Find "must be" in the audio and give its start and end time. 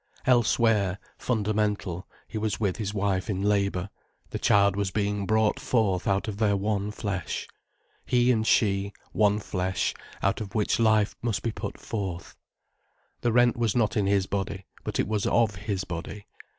11.21-11.51